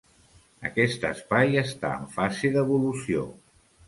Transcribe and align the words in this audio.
Aquest 0.69 1.03
espai 1.09 1.53
està 1.61 1.91
en 1.97 2.07
fase 2.15 2.51
d'evolució. 2.57 3.27